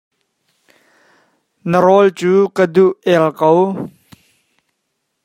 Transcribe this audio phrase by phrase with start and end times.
[1.69, 3.47] Na rawl cu ka duh ial ko.